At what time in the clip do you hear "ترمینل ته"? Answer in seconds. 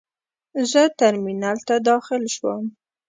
0.99-1.75